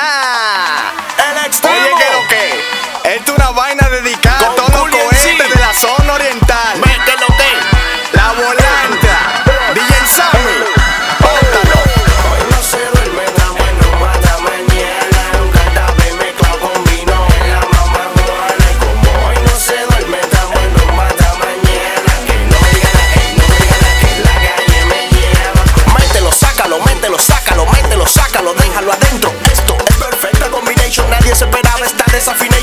[0.00, 0.27] Ha!
[32.18, 32.57] desafiné.